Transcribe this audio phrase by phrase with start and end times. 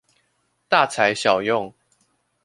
[0.67, 1.71] 大材小用